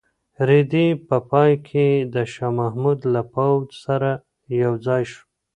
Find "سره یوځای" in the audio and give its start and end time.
3.85-5.03